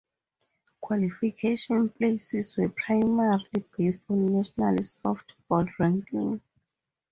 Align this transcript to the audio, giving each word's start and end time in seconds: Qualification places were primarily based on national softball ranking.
Qualification 0.81 1.89
places 1.89 2.57
were 2.57 2.69
primarily 2.69 3.63
based 3.77 4.01
on 4.09 4.33
national 4.35 4.77
softball 4.77 5.69
ranking. 5.77 6.41